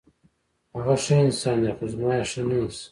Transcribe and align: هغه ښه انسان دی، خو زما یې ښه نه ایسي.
هغه 0.75 0.95
ښه 1.03 1.15
انسان 1.25 1.57
دی، 1.63 1.71
خو 1.77 1.83
زما 1.93 2.11
یې 2.17 2.25
ښه 2.31 2.41
نه 2.49 2.55
ایسي. 2.61 2.79